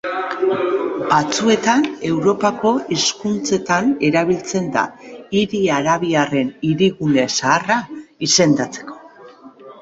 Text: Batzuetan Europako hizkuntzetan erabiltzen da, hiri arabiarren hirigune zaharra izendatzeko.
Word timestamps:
Batzuetan 1.09 1.83
Europako 2.11 2.71
hizkuntzetan 2.95 3.91
erabiltzen 4.07 4.71
da, 4.77 4.87
hiri 5.41 5.61
arabiarren 5.77 6.51
hirigune 6.71 7.27
zaharra 7.43 7.79
izendatzeko. 8.31 8.99